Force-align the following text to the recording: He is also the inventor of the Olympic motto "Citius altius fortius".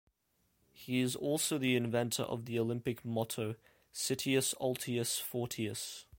He 0.73 1.01
is 1.01 1.15
also 1.15 1.59
the 1.59 1.75
inventor 1.75 2.23
of 2.23 2.45
the 2.45 2.57
Olympic 2.57 3.05
motto 3.05 3.53
"Citius 3.93 4.55
altius 4.59 5.21
fortius". 5.21 6.05